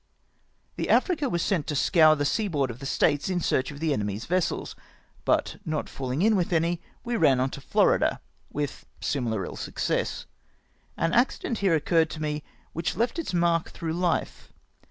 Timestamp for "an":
10.97-11.13